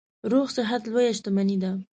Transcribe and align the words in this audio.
روغ 0.31 0.47
صحت 0.57 0.81
لویه 0.91 1.11
شتنمي 1.17 1.57
ده. 1.63 1.71